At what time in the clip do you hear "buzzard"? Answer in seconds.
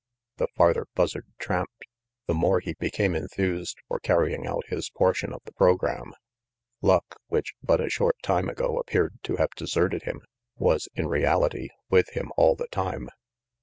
0.95-1.27